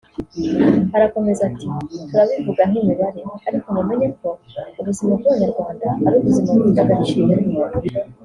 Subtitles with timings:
[0.95, 4.29] Arakomeza ati”turabivuga nk’imibare ariko mumenye ko
[4.79, 7.33] ubuzima bw’Abanyarwanda ari ubuzima bufite agaciro”